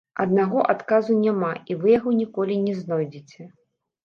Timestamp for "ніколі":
2.21-2.57